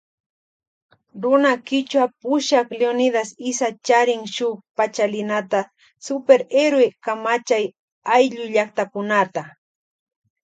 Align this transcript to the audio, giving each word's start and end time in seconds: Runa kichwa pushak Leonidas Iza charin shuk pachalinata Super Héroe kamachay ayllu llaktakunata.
Runa 1.23 1.51
kichwa 1.67 2.03
pushak 2.21 2.67
Leonidas 2.79 3.29
Iza 3.49 3.67
charin 3.85 4.23
shuk 4.35 4.55
pachalinata 4.77 5.59
Super 6.05 6.41
Héroe 6.53 6.87
kamachay 7.03 7.65
ayllu 8.15 8.43
llaktakunata. 8.53 9.41